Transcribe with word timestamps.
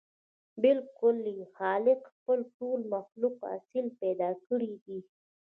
بلکې 0.63 1.43
خالق 1.55 2.01
خپل 2.15 2.39
ټول 2.57 2.79
مخلوق 2.93 3.35
اصيل 3.55 3.87
پيدا 4.01 4.29
کړي 4.47 4.73
دي. 4.85 4.99